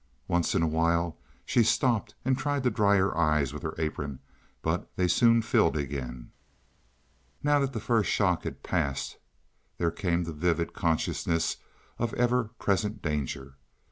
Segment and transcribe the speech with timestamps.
[0.27, 1.15] Once in a while
[1.45, 4.17] she stopped and tried to dry her eyes with her apron,
[4.63, 6.31] but they soon filled again.
[7.43, 9.19] Now that the first shock had passed,
[9.77, 11.57] there came the vivid consciousness
[11.99, 13.57] of ever present danger.